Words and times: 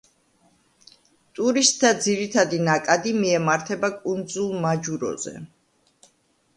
ტურისტთა 1.39 1.91
ძირითადი 2.07 2.61
ნაკადი 2.71 3.13
მიემართება 3.21 3.95
კუნძულ 4.01 4.53
მაჯუროზე. 4.67 5.41